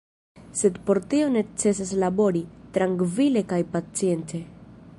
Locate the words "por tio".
0.87-1.27